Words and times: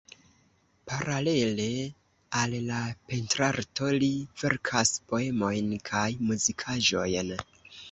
Paralele 0.91 1.67
al 2.39 2.55
la 2.71 2.79
pentrarto 3.11 3.91
li 3.99 4.11
verkas 4.45 4.97
poemojn 5.13 5.71
kaj 5.93 6.09
muzikaĵojn. 6.33 7.35